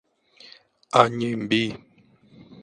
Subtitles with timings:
[0.99, 1.61] Anhembi